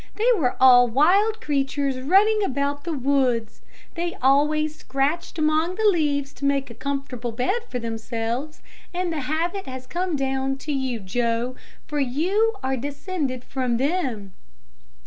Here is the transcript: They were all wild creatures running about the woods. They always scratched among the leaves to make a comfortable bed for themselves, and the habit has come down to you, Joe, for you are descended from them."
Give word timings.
They 0.15 0.31
were 0.35 0.55
all 0.59 0.87
wild 0.87 1.39
creatures 1.41 1.99
running 2.01 2.43
about 2.43 2.85
the 2.85 2.91
woods. 2.93 3.61
They 3.93 4.17
always 4.19 4.73
scratched 4.77 5.37
among 5.37 5.75
the 5.75 5.85
leaves 5.87 6.33
to 6.33 6.45
make 6.45 6.71
a 6.71 6.73
comfortable 6.73 7.31
bed 7.31 7.61
for 7.69 7.77
themselves, 7.77 8.63
and 8.95 9.13
the 9.13 9.21
habit 9.29 9.67
has 9.67 9.85
come 9.85 10.15
down 10.15 10.57
to 10.57 10.71
you, 10.71 10.99
Joe, 11.01 11.55
for 11.85 11.99
you 11.99 12.55
are 12.63 12.77
descended 12.77 13.43
from 13.43 13.77
them." 13.77 14.33